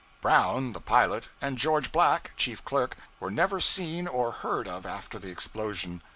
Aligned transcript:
Brown, 0.19 0.73
the 0.73 0.81
pilot, 0.81 1.29
and 1.41 1.59
George 1.59 1.91
Black, 1.91 2.31
chief 2.35 2.65
clerk, 2.65 2.97
were 3.19 3.29
never 3.29 3.59
seen 3.59 4.07
or 4.07 4.31
heard 4.31 4.67
of 4.67 4.83
after 4.83 5.19
the 5.19 5.29
explosion. 5.29 6.01